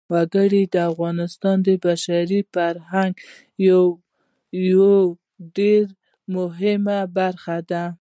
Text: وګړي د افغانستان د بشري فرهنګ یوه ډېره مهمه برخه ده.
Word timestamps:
وګړي 0.13 0.63
د 0.73 0.75
افغانستان 0.91 1.57
د 1.67 1.69
بشري 1.85 2.41
فرهنګ 2.53 3.13
یوه 4.69 4.95
ډېره 5.57 5.91
مهمه 6.35 6.99
برخه 7.17 7.57
ده. 7.71 7.85